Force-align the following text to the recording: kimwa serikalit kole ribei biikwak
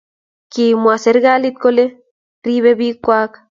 kimwa 0.51 0.93
serikalit 1.03 1.55
kole 1.63 1.85
ribei 2.43 2.77
biikwak 2.79 3.31